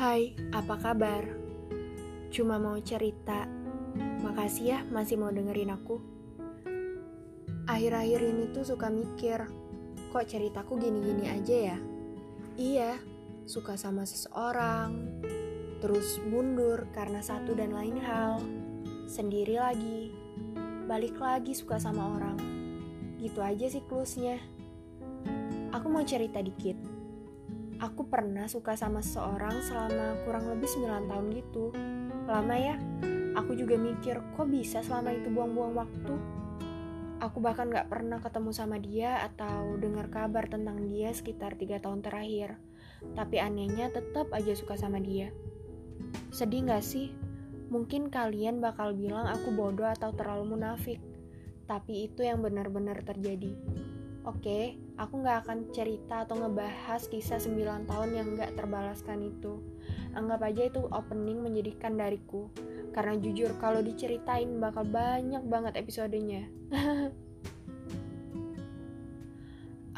Hai, 0.00 0.32
apa 0.56 0.80
kabar? 0.80 1.28
Cuma 2.32 2.56
mau 2.56 2.80
cerita. 2.80 3.44
Makasih 4.24 4.64
ya 4.64 4.78
masih 4.88 5.20
mau 5.20 5.28
dengerin 5.28 5.76
aku. 5.76 6.00
Akhir-akhir 7.68 8.24
ini 8.24 8.48
tuh 8.48 8.64
suka 8.64 8.88
mikir, 8.88 9.44
kok 10.08 10.24
ceritaku 10.24 10.80
gini-gini 10.80 11.28
aja 11.28 11.76
ya? 11.76 11.78
Iya, 12.56 12.96
suka 13.44 13.76
sama 13.76 14.08
seseorang, 14.08 15.20
terus 15.84 16.16
mundur 16.24 16.88
karena 16.96 17.20
satu 17.20 17.52
dan 17.52 17.76
lain 17.76 18.00
hal, 18.00 18.40
sendiri 19.04 19.60
lagi, 19.60 20.16
balik 20.88 21.20
lagi 21.20 21.52
suka 21.52 21.76
sama 21.76 22.16
orang. 22.16 22.40
Gitu 23.20 23.44
aja 23.44 23.68
sih 23.68 23.84
klusnya. 23.84 24.40
Aku 25.76 25.92
mau 25.92 26.00
cerita 26.08 26.40
dikit 26.40 26.99
aku 27.80 28.04
pernah 28.12 28.44
suka 28.44 28.76
sama 28.76 29.00
seseorang 29.00 29.64
selama 29.64 30.20
kurang 30.28 30.52
lebih 30.52 30.68
9 30.68 31.08
tahun 31.08 31.26
gitu. 31.32 31.72
Lama 32.28 32.54
ya? 32.54 32.76
Aku 33.40 33.56
juga 33.56 33.80
mikir, 33.80 34.20
kok 34.36 34.52
bisa 34.52 34.84
selama 34.84 35.16
itu 35.16 35.32
buang-buang 35.32 35.74
waktu? 35.80 36.14
Aku 37.24 37.40
bahkan 37.40 37.72
gak 37.72 37.88
pernah 37.88 38.20
ketemu 38.20 38.50
sama 38.52 38.76
dia 38.76 39.24
atau 39.32 39.76
dengar 39.80 40.12
kabar 40.12 40.48
tentang 40.48 40.88
dia 40.88 41.12
sekitar 41.12 41.56
3 41.56 41.80
tahun 41.80 42.04
terakhir. 42.04 42.60
Tapi 43.16 43.40
anehnya 43.40 43.88
tetap 43.88 44.28
aja 44.36 44.52
suka 44.52 44.76
sama 44.76 45.00
dia. 45.00 45.32
Sedih 46.28 46.68
gak 46.68 46.84
sih? 46.84 47.16
Mungkin 47.72 48.12
kalian 48.12 48.60
bakal 48.60 48.92
bilang 48.92 49.24
aku 49.24 49.56
bodoh 49.56 49.88
atau 49.88 50.12
terlalu 50.12 50.56
munafik. 50.56 51.00
Tapi 51.64 52.10
itu 52.12 52.26
yang 52.26 52.44
benar-benar 52.44 53.00
terjadi. 53.06 53.56
Oke, 54.28 54.76
aku 55.00 55.24
nggak 55.24 55.48
akan 55.48 55.72
cerita 55.72 56.28
atau 56.28 56.36
ngebahas 56.36 57.08
kisah 57.08 57.40
9 57.40 57.88
tahun 57.88 58.10
yang 58.12 58.36
nggak 58.36 58.52
terbalaskan 58.52 59.32
itu. 59.32 59.64
Anggap 60.12 60.44
aja 60.44 60.68
itu 60.68 60.84
opening 60.92 61.40
menjadikan 61.40 61.96
dariku. 61.96 62.52
Karena 62.92 63.16
jujur, 63.16 63.56
kalau 63.56 63.80
diceritain 63.80 64.60
bakal 64.60 64.84
banyak 64.84 65.40
banget 65.48 65.80
episodenya. 65.80 66.52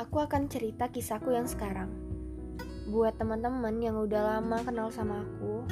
aku 0.03 0.17
akan 0.23 0.47
cerita 0.47 0.87
kisahku 0.87 1.35
yang 1.35 1.51
sekarang. 1.51 1.91
Buat 2.95 3.19
teman-teman 3.19 3.75
yang 3.83 3.99
udah 3.99 4.39
lama 4.39 4.63
kenal 4.63 4.95
sama 4.95 5.27
aku, 5.27 5.67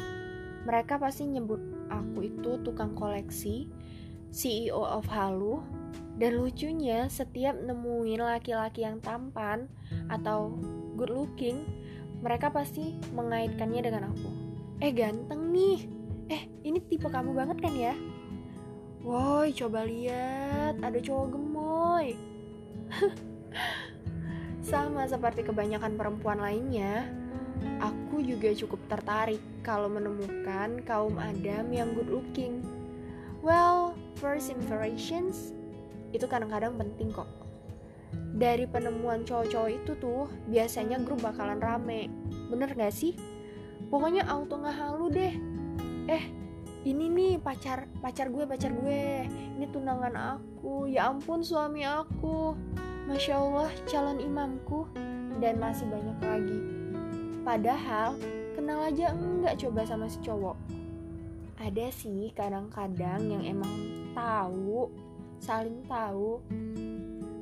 mereka 0.66 0.98
pasti 0.98 1.22
nyebut 1.30 1.62
aku 1.86 2.26
itu 2.26 2.58
tukang 2.66 2.98
koleksi, 2.98 3.70
CEO 4.34 4.82
of 4.82 5.06
Halu, 5.06 5.62
dan 6.20 6.36
lucunya, 6.36 7.08
setiap 7.08 7.56
nemuin 7.56 8.20
laki-laki 8.20 8.84
yang 8.84 9.00
tampan 9.00 9.64
atau 10.12 10.52
good 10.92 11.08
looking, 11.08 11.64
mereka 12.20 12.52
pasti 12.52 12.92
mengaitkannya 13.16 13.80
dengan 13.80 14.12
aku. 14.12 14.28
Eh 14.84 14.92
ganteng 14.92 15.48
nih, 15.48 15.88
eh 16.28 16.44
ini 16.60 16.76
tipe 16.84 17.08
kamu 17.08 17.32
banget 17.32 17.64
kan 17.64 17.72
ya? 17.72 17.96
Woi, 19.00 19.56
coba 19.56 19.88
lihat, 19.88 20.76
ada 20.84 21.00
cowok 21.00 21.40
gemoy. 21.40 22.12
Sama 24.70 25.08
seperti 25.08 25.40
kebanyakan 25.40 25.96
perempuan 25.96 26.36
lainnya, 26.36 27.08
aku 27.80 28.20
juga 28.20 28.52
cukup 28.52 28.76
tertarik 28.92 29.40
kalau 29.64 29.88
menemukan 29.88 30.84
kaum 30.84 31.16
Adam 31.16 31.72
yang 31.72 31.96
good 31.96 32.12
looking. 32.12 32.60
Well, 33.40 33.96
first 34.20 34.52
impressions 34.52 35.56
itu 36.10 36.26
kadang-kadang 36.26 36.74
penting 36.78 37.14
kok. 37.14 37.28
Dari 38.34 38.66
penemuan 38.66 39.22
cowok-cowok 39.22 39.70
itu 39.70 39.92
tuh 39.98 40.26
biasanya 40.50 40.98
grup 41.02 41.22
bakalan 41.22 41.62
rame. 41.62 42.10
Bener 42.50 42.74
gak 42.74 42.94
sih? 42.94 43.14
Pokoknya 43.90 44.26
auto 44.26 44.58
ngehalu 44.58 45.06
deh. 45.10 45.34
Eh 46.10 46.24
ini 46.86 47.12
nih 47.12 47.32
pacar 47.38 47.86
pacar 48.02 48.30
gue 48.30 48.46
pacar 48.46 48.74
gue. 48.74 49.26
Ini 49.30 49.66
tunangan 49.70 50.14
aku. 50.14 50.90
Ya 50.90 51.10
ampun 51.10 51.42
suami 51.42 51.86
aku. 51.86 52.54
Masya 53.06 53.34
allah 53.38 53.70
calon 53.86 54.18
imamku. 54.18 54.86
Dan 55.38 55.62
masih 55.62 55.86
banyak 55.86 56.18
lagi. 56.22 56.58
Padahal 57.46 58.18
kenal 58.54 58.84
aja 58.86 59.14
enggak 59.14 59.58
coba 59.62 59.86
sama 59.86 60.06
si 60.10 60.18
cowok. 60.22 60.58
Ada 61.60 61.92
sih 61.92 62.32
kadang-kadang 62.32 63.20
yang 63.28 63.44
emang 63.44 63.72
tahu 64.16 64.88
saling 65.40 65.80
tahu. 65.88 66.38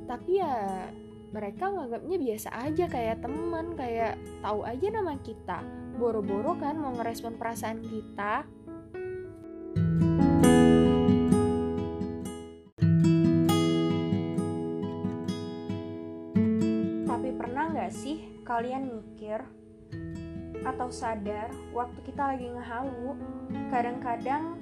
Tapi 0.07 0.39
ya 0.39 0.87
mereka 1.29 1.69
nganggapnya 1.69 2.17
biasa 2.17 2.49
aja 2.65 2.85
kayak 2.89 3.21
teman 3.21 3.77
kayak 3.77 4.17
tahu 4.41 4.65
aja 4.65 4.87
nama 4.89 5.13
kita. 5.21 5.61
Boro-boro 5.99 6.55
kan 6.57 6.79
mau 6.79 6.95
ngerespon 6.95 7.35
perasaan 7.35 7.83
kita. 7.83 8.47
Tapi 17.05 17.29
pernah 17.35 17.65
nggak 17.75 17.93
sih 17.93 18.41
kalian 18.47 18.89
mikir 18.89 19.43
atau 20.65 20.91
sadar 20.91 21.51
waktu 21.71 21.99
kita 22.03 22.35
lagi 22.35 22.47
ngehalu 22.51 23.15
kadang-kadang 23.71 24.59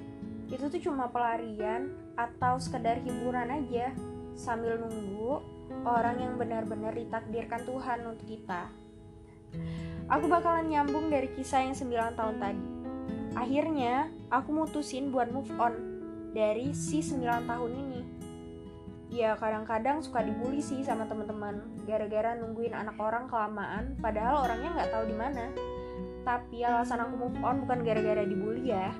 itu 0.48 0.64
tuh 0.70 0.80
cuma 0.80 1.10
pelarian 1.10 1.90
atau 2.18 2.58
sekedar 2.58 2.98
hiburan 3.06 3.46
aja 3.46 3.94
sambil 4.34 4.74
nunggu 4.74 5.38
orang 5.86 6.18
yang 6.18 6.34
benar-benar 6.34 6.90
ditakdirkan 6.90 7.62
Tuhan 7.62 8.02
untuk 8.02 8.26
kita. 8.26 8.66
Aku 10.10 10.26
bakalan 10.26 10.66
nyambung 10.66 11.08
dari 11.08 11.30
kisah 11.32 11.62
yang 11.62 11.78
9 11.78 12.18
tahun 12.18 12.36
tadi. 12.42 12.64
Akhirnya, 13.38 14.10
aku 14.34 14.50
mutusin 14.50 15.14
buat 15.14 15.30
move 15.30 15.48
on 15.62 15.74
dari 16.34 16.74
si 16.74 17.00
9 17.00 17.22
tahun 17.46 17.72
ini. 17.72 18.02
Ya 19.08 19.38
kadang-kadang 19.40 20.04
suka 20.04 20.20
dibully 20.20 20.60
sih 20.60 20.84
sama 20.84 21.08
teman-teman 21.08 21.64
gara-gara 21.88 22.36
nungguin 22.36 22.76
anak 22.76 23.00
orang 23.00 23.24
kelamaan 23.24 23.96
padahal 24.04 24.44
orangnya 24.44 24.76
nggak 24.76 24.90
tahu 24.92 25.04
di 25.08 25.16
mana. 25.16 25.48
Tapi 26.28 26.60
alasan 26.60 27.00
aku 27.00 27.14
move 27.16 27.40
on 27.40 27.64
bukan 27.64 27.88
gara-gara 27.88 28.20
dibully 28.20 28.68
ya, 28.68 28.92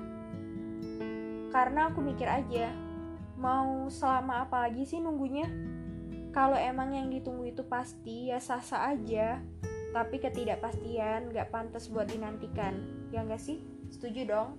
karena 1.53 1.93
aku 1.93 2.01
mikir 2.01 2.25
aja 2.25 2.73
mau 3.39 3.87
selama 3.87 4.43
apa 4.43 4.67
lagi 4.67 4.83
sih 4.83 4.99
nunggunya? 4.99 5.47
Kalau 6.35 6.59
emang 6.59 6.93
yang 6.93 7.07
ditunggu 7.09 7.49
itu 7.49 7.65
pasti 7.65 8.29
ya 8.29 8.37
sah-sah 8.37 8.93
aja. 8.93 9.39
Tapi 9.89 10.21
ketidakpastian 10.21 11.33
gak 11.33 11.49
pantas 11.49 11.89
buat 11.89 12.05
dinantikan. 12.05 12.77
Ya 13.09 13.25
gak 13.25 13.41
sih? 13.41 13.63
Setuju 13.89 14.21
dong. 14.29 14.49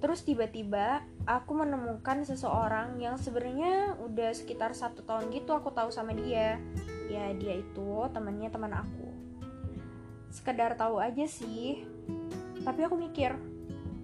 Terus 0.00 0.24
tiba-tiba 0.24 1.04
aku 1.28 1.52
menemukan 1.52 2.24
seseorang 2.24 2.96
yang 2.96 3.20
sebenarnya 3.20 4.00
udah 4.00 4.32
sekitar 4.32 4.72
satu 4.72 5.04
tahun 5.04 5.28
gitu 5.28 5.52
aku 5.52 5.68
tahu 5.76 5.92
sama 5.92 6.16
dia. 6.16 6.56
Ya 7.12 7.28
dia 7.36 7.60
itu 7.60 8.08
temannya 8.08 8.48
teman 8.48 8.72
aku. 8.72 9.12
Sekedar 10.32 10.80
tahu 10.80 10.96
aja 10.96 11.28
sih. 11.28 11.84
Tapi 12.64 12.80
aku 12.88 12.96
mikir 12.96 13.36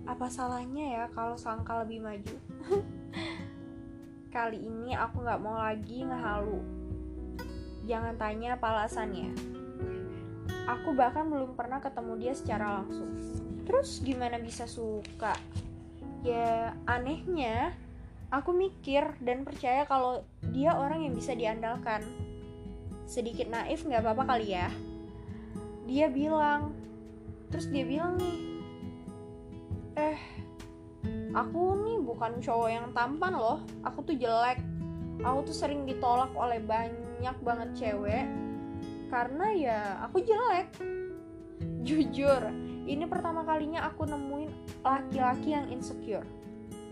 apa 0.06 0.30
salahnya 0.30 0.86
ya 1.02 1.04
kalau 1.10 1.34
sangka 1.34 1.82
lebih 1.82 1.98
maju? 1.98 2.36
Kali 4.34 4.58
ini 4.62 4.94
aku 4.94 5.26
nggak 5.26 5.42
mau 5.42 5.58
lagi 5.58 6.06
ngehalu. 6.06 6.62
Jangan 7.90 8.14
tanya 8.14 8.54
apa 8.54 8.66
alasannya. 8.70 9.34
Aku 10.66 10.94
bahkan 10.94 11.26
belum 11.26 11.58
pernah 11.58 11.82
ketemu 11.82 12.12
dia 12.18 12.32
secara 12.38 12.82
langsung. 12.82 13.10
Terus 13.66 13.98
gimana 14.02 14.38
bisa 14.38 14.70
suka? 14.70 15.34
Ya 16.22 16.74
anehnya 16.86 17.74
aku 18.30 18.54
mikir 18.54 19.14
dan 19.22 19.42
percaya 19.42 19.86
kalau 19.86 20.22
dia 20.54 20.74
orang 20.74 21.02
yang 21.02 21.14
bisa 21.14 21.34
diandalkan. 21.34 22.02
Sedikit 23.06 23.50
naif 23.50 23.82
nggak 23.82 24.02
apa-apa 24.06 24.38
kali 24.38 24.54
ya? 24.54 24.70
Dia 25.86 26.10
bilang 26.10 26.74
terus 27.50 27.70
dia 27.70 27.86
bilang 27.86 28.18
nih 28.18 28.55
eh 29.96 30.18
aku 31.32 31.76
nih 31.84 31.98
bukan 32.04 32.38
cowok 32.40 32.68
yang 32.68 32.86
tampan 32.92 33.34
loh. 33.34 33.64
Aku 33.82 34.04
tuh 34.04 34.16
jelek. 34.16 34.60
Aku 35.24 35.48
tuh 35.48 35.56
sering 35.56 35.88
ditolak 35.88 36.30
oleh 36.36 36.60
banyak 36.60 37.36
banget 37.40 37.68
cewek 37.72 38.28
karena 39.08 39.46
ya 39.54 39.80
aku 40.04 40.20
jelek. 40.22 40.68
Jujur 41.86 42.42
ini 42.86 43.04
pertama 43.06 43.42
kalinya 43.42 43.86
aku 43.86 44.06
nemuin 44.06 44.50
laki-laki 44.82 45.54
yang 45.54 45.66
insecure. 45.70 46.26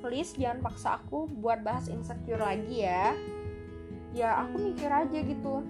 Please 0.03 0.37
jangan 0.37 0.61
paksa 0.61 1.01
aku 1.01 1.29
buat 1.29 1.65
bahas 1.65 1.89
insecure 1.91 2.41
lagi 2.41 2.87
ya. 2.87 3.15
Ya 4.15 4.47
aku 4.47 4.73
mikir 4.73 4.91
aja 4.91 5.19
gitu. 5.21 5.62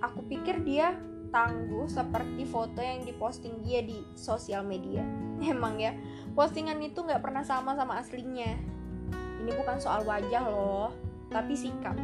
Aku 0.00 0.20
pikir 0.26 0.64
dia 0.64 0.96
tangguh 1.30 1.86
seperti 1.86 2.42
foto 2.46 2.82
yang 2.82 3.06
diposting 3.06 3.62
dia 3.62 3.80
di 3.82 4.02
sosial 4.18 4.66
media. 4.66 5.02
Emang 5.42 5.78
ya, 5.78 5.94
postingan 6.34 6.78
itu 6.82 7.00
nggak 7.02 7.22
pernah 7.22 7.46
sama 7.46 7.74
sama 7.74 8.02
aslinya. 8.02 8.58
Ini 9.40 9.50
bukan 9.56 9.80
soal 9.80 10.04
wajah 10.04 10.44
loh, 10.50 10.92
tapi 11.32 11.56
sikap. 11.56 11.96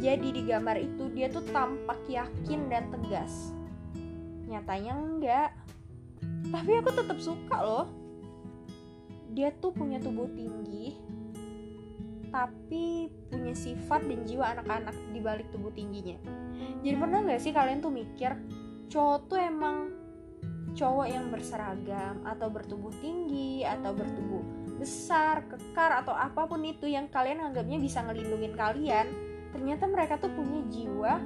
Jadi 0.00 0.32
di 0.32 0.42
gambar 0.48 0.80
itu 0.80 1.12
dia 1.12 1.28
tuh 1.28 1.44
tampak 1.52 2.00
yakin 2.08 2.72
dan 2.72 2.88
tegas. 2.88 3.52
Nyatanya 4.48 4.92
enggak. 4.96 5.50
Tapi 6.48 6.70
aku 6.80 6.90
tetap 6.96 7.18
suka 7.20 7.58
loh. 7.60 7.86
Dia 9.30 9.52
tuh 9.60 9.70
punya 9.76 10.00
tubuh 10.00 10.26
tinggi, 10.32 10.96
tapi 12.30 13.10
punya 13.30 13.54
sifat 13.54 14.06
dan 14.06 14.20
jiwa 14.26 14.54
anak-anak 14.58 14.96
di 15.10 15.20
balik 15.22 15.46
tubuh 15.50 15.74
tingginya. 15.74 16.18
Jadi 16.82 16.96
pernah 16.96 17.26
nggak 17.26 17.42
sih 17.42 17.52
kalian 17.54 17.82
tuh 17.82 17.92
mikir 17.92 18.34
cowok 18.90 19.18
tuh 19.30 19.38
emang 19.38 19.94
cowok 20.74 21.06
yang 21.10 21.26
berseragam 21.34 22.22
atau 22.22 22.48
bertubuh 22.50 22.94
tinggi 23.02 23.66
atau 23.66 23.90
bertubuh 23.90 24.42
besar, 24.78 25.44
kekar 25.50 26.06
atau 26.06 26.14
apa 26.14 26.46
pun 26.46 26.62
itu 26.62 26.86
yang 26.86 27.10
kalian 27.10 27.42
anggapnya 27.42 27.76
bisa 27.76 28.00
ngelindungin 28.00 28.54
kalian, 28.54 29.06
ternyata 29.52 29.84
mereka 29.90 30.16
tuh 30.16 30.30
punya 30.32 30.62
jiwa 30.70 31.20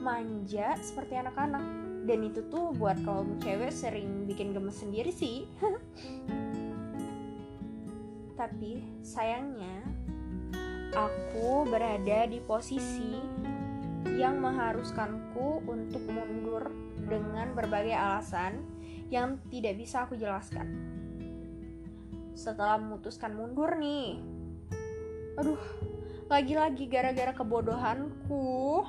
manja 0.00 0.78
seperti 0.78 1.18
anak-anak 1.18 1.60
dan 2.08 2.24
itu 2.24 2.40
tuh 2.48 2.72
buat 2.78 2.96
kaum 3.04 3.36
cewek 3.42 3.68
sering 3.68 4.24
bikin 4.24 4.56
gemes 4.56 4.80
sendiri 4.80 5.12
sih 5.12 5.44
tapi 8.40 8.80
sayangnya 9.04 9.84
aku 10.92 11.68
berada 11.68 12.28
di 12.28 12.40
posisi 12.40 13.18
yang 14.16 14.40
mengharuskanku 14.40 15.66
untuk 15.68 16.02
mundur 16.08 16.70
dengan 17.08 17.52
berbagai 17.52 17.94
alasan 17.94 18.64
yang 19.08 19.40
tidak 19.48 19.76
bisa 19.80 20.04
aku 20.04 20.16
jelaskan 20.16 20.68
setelah 22.38 22.78
memutuskan 22.78 23.34
mundur 23.34 23.74
nih 23.76 24.20
aduh 25.34 25.60
lagi-lagi 26.28 26.86
gara-gara 26.86 27.32
kebodohanku 27.34 28.84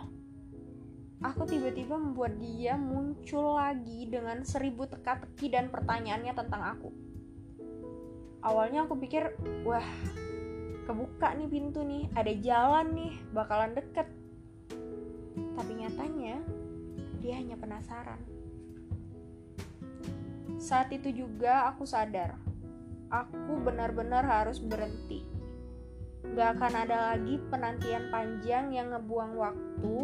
aku 1.19 1.43
tiba-tiba 1.47 1.99
membuat 1.99 2.39
dia 2.39 2.79
muncul 2.79 3.59
lagi 3.59 4.07
dengan 4.07 4.43
seribu 4.47 4.87
teka-teki 4.87 5.51
dan 5.51 5.67
pertanyaannya 5.67 6.31
tentang 6.31 6.63
aku. 6.63 6.89
Awalnya 8.39 8.87
aku 8.87 8.95
pikir, 9.03 9.35
wah, 9.67 9.83
kebuka 10.89 11.37
nih 11.37 11.45
pintu 11.45 11.85
nih, 11.85 12.09
ada 12.17 12.33
jalan 12.41 12.97
nih, 12.97 13.13
bakalan 13.29 13.77
deket. 13.77 14.09
Tapi 15.53 15.71
nyatanya, 15.77 16.41
dia 17.21 17.37
hanya 17.37 17.53
penasaran. 17.61 18.17
Saat 20.57 20.89
itu 20.89 21.13
juga 21.13 21.69
aku 21.69 21.85
sadar, 21.85 22.41
aku 23.13 23.61
benar-benar 23.61 24.25
harus 24.25 24.57
berhenti. 24.57 25.21
Gak 26.33 26.57
akan 26.57 26.73
ada 26.89 27.13
lagi 27.13 27.37
penantian 27.53 28.09
panjang 28.09 28.75
yang 28.75 28.91
ngebuang 28.91 29.33
waktu 29.39 29.97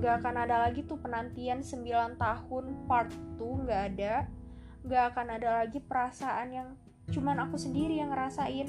Gak 0.00 0.24
akan 0.24 0.48
ada 0.48 0.66
lagi 0.66 0.82
tuh 0.82 0.98
penantian 0.98 1.60
9 1.60 2.18
tahun 2.18 2.64
part 2.90 3.12
2 3.36 3.68
gak 3.68 3.82
ada 3.94 4.26
Gak 4.82 5.04
akan 5.12 5.26
ada 5.38 5.62
lagi 5.62 5.78
perasaan 5.78 6.48
yang 6.50 6.68
cuman 7.12 7.46
aku 7.46 7.60
sendiri 7.60 8.00
yang 8.00 8.10
ngerasain 8.10 8.66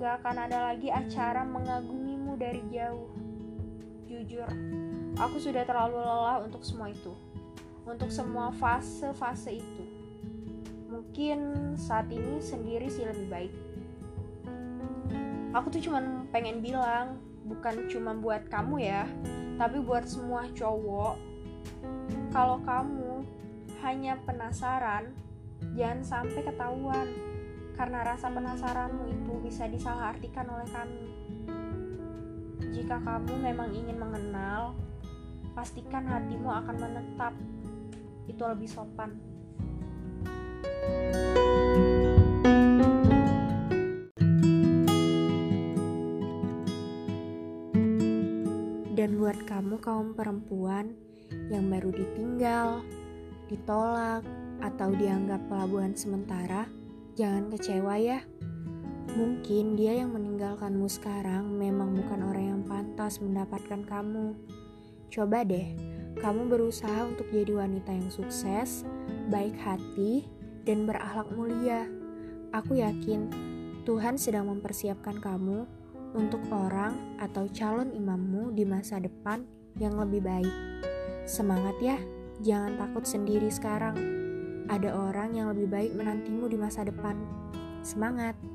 Gak 0.00 0.22
akan 0.22 0.36
ada 0.48 0.72
lagi 0.72 0.90
acara 0.90 1.46
mengagumimu 1.46 2.34
dari 2.34 2.62
jauh. 2.70 3.10
Jujur, 4.10 4.48
aku 5.18 5.36
sudah 5.38 5.62
terlalu 5.66 6.02
lelah 6.02 6.42
untuk 6.42 6.62
semua 6.66 6.90
itu. 6.90 7.14
Untuk 7.84 8.08
semua 8.10 8.50
fase-fase 8.54 9.60
itu. 9.60 9.84
Mungkin 10.90 11.38
saat 11.78 12.08
ini 12.10 12.38
sendiri 12.40 12.86
sih 12.90 13.06
lebih 13.06 13.26
baik. 13.30 13.54
Aku 15.54 15.70
tuh 15.70 15.82
cuman 15.82 16.26
pengen 16.34 16.58
bilang 16.58 17.18
Bukan 17.44 17.92
cuma 17.92 18.16
buat 18.16 18.48
kamu 18.48 18.80
ya 18.80 19.04
tapi 19.54 19.78
buat 19.78 20.02
semua 20.02 20.50
cowok, 20.50 21.14
kalau 22.34 22.58
kamu 22.66 23.22
hanya 23.86 24.18
penasaran, 24.26 25.14
jangan 25.78 26.02
sampai 26.02 26.42
ketahuan. 26.42 27.06
Karena 27.74 28.06
rasa 28.06 28.30
penasaranmu 28.30 29.10
itu 29.10 29.32
bisa 29.42 29.66
disalahartikan 29.66 30.46
oleh 30.46 30.68
kami. 30.70 31.04
Jika 32.70 33.02
kamu 33.02 33.34
memang 33.38 33.70
ingin 33.74 33.98
mengenal, 33.98 34.78
pastikan 35.58 36.06
hatimu 36.06 36.50
akan 36.50 36.76
menetap. 36.78 37.34
Itu 38.30 38.42
lebih 38.46 38.70
sopan. 38.70 39.18
Dan 48.94 49.18
buat 49.18 49.38
kamu 49.44 49.82
kaum 49.82 50.14
perempuan 50.14 50.94
yang 51.50 51.66
baru 51.66 51.90
ditinggal, 51.90 52.86
ditolak, 53.50 54.22
atau 54.64 54.90
dianggap 54.96 55.44
pelabuhan 55.50 55.92
sementara, 55.92 56.64
jangan 57.14 57.50
kecewa 57.50 57.94
ya. 57.98 58.20
Mungkin 59.14 59.78
dia 59.78 60.02
yang 60.02 60.10
meninggalkanmu 60.10 60.90
sekarang 60.90 61.54
memang 61.54 61.94
bukan 61.94 62.20
orang 62.26 62.44
yang 62.50 62.62
pantas 62.66 63.22
mendapatkan 63.22 63.86
kamu. 63.86 64.34
Coba 65.14 65.46
deh, 65.46 65.70
kamu 66.18 66.50
berusaha 66.50 67.06
untuk 67.06 67.30
jadi 67.30 67.54
wanita 67.54 67.94
yang 67.94 68.10
sukses, 68.10 68.82
baik 69.30 69.54
hati, 69.62 70.26
dan 70.66 70.82
berakhlak 70.90 71.30
mulia. 71.30 71.86
Aku 72.50 72.74
yakin 72.74 73.30
Tuhan 73.86 74.18
sedang 74.18 74.50
mempersiapkan 74.50 75.22
kamu 75.22 75.62
untuk 76.18 76.42
orang 76.50 77.18
atau 77.22 77.46
calon 77.54 77.94
imammu 77.94 78.54
di 78.54 78.66
masa 78.66 78.98
depan 78.98 79.46
yang 79.78 79.94
lebih 79.98 80.22
baik. 80.22 80.54
Semangat 81.26 81.78
ya, 81.78 81.98
jangan 82.42 82.74
takut 82.78 83.06
sendiri 83.06 83.50
sekarang. 83.50 84.23
Ada 84.64 84.96
orang 84.96 85.36
yang 85.36 85.52
lebih 85.52 85.68
baik 85.68 85.92
menantimu 85.92 86.48
di 86.48 86.56
masa 86.56 86.88
depan. 86.88 87.20
Semangat! 87.84 88.53